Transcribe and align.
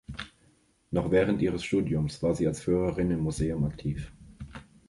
Noch 0.89 1.11
während 1.11 1.43
ihres 1.43 1.63
Studiums 1.63 2.23
war 2.23 2.33
sie 2.33 2.47
als 2.47 2.61
Führerin 2.63 3.11
im 3.11 3.19
Museum 3.19 3.63
aktiv. 3.65 4.11